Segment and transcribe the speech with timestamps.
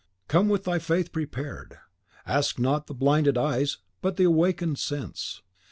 [0.27, 1.77] Come with thy faith prepared.
[2.25, 5.43] I ask not the blinded eyes, but the awakened sense.